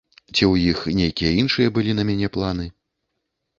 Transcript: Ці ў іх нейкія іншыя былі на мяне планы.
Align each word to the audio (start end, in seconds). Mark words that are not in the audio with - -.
Ці 0.33 0.37
ў 0.51 0.71
іх 0.71 0.79
нейкія 1.01 1.31
іншыя 1.43 1.73
былі 1.77 1.91
на 2.01 2.09
мяне 2.13 2.33
планы. 2.39 2.69